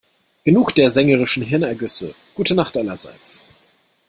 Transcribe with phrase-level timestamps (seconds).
[0.45, 3.45] Genug der sängerischen Hirnergüsse- gute Nacht, allerseits.